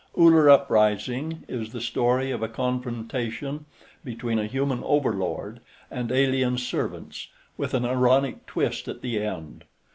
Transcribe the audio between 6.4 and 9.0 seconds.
servants, with an ironic twist